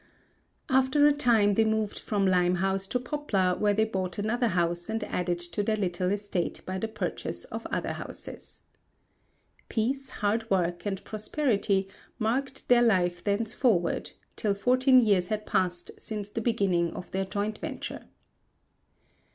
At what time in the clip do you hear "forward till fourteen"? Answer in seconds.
13.53-15.05